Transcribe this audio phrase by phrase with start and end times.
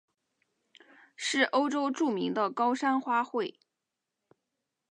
[1.15, 3.53] 是欧洲著名的高山花卉。